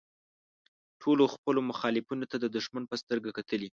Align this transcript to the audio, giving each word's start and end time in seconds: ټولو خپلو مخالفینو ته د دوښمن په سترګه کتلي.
ټولو 1.01 1.23
خپلو 1.33 1.59
مخالفینو 1.69 2.29
ته 2.31 2.37
د 2.39 2.45
دوښمن 2.55 2.83
په 2.87 2.95
سترګه 3.01 3.29
کتلي. 3.37 3.69